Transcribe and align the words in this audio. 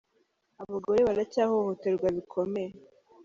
Abagore 0.63 0.99
baracyahohoterwa 1.07 2.07
bikomeye 2.17 2.71